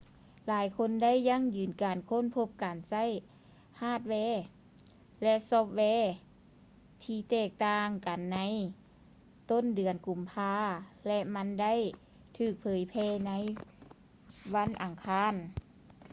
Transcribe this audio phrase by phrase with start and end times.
[0.47, 3.03] ຫຼາຍຄົນໄດ້ຢັ້ງຢືນການຄົ້ນພົບການໃຊ້
[3.81, 4.13] ຮາດແວ
[5.23, 5.81] ແລະ ຊອບແວ
[7.03, 8.37] ທີ່ແຕກຕ່າງກັນໃນ
[9.51, 10.55] ຕົ້ນເດືອນກຸມພາ
[11.07, 11.73] ແລະ ມັນໄດ້
[12.37, 13.31] ຖືກເຜີຍແຜ່ໃນ
[14.53, 15.33] ວັນອັງຄານ